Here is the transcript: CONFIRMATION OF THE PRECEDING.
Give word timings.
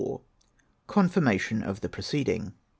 CONFIRMATION 0.87 1.61
OF 1.61 1.81
THE 1.81 1.89
PRECEDING. 1.89 2.53